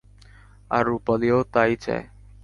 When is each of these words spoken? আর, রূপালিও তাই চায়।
আর, 0.71 0.83
রূপালিও 0.85 1.39
তাই 1.53 1.73
চায়। 1.75 2.05